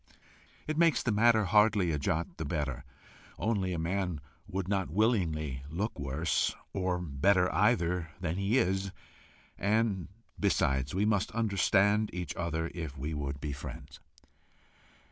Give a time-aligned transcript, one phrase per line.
[0.65, 2.83] It makes the matter hardly a jot the better,
[3.37, 8.91] only a man would not willingly look worse, or better either, than he is,
[9.59, 10.07] and
[10.39, 13.99] besides, we must understand each other if we would be friends.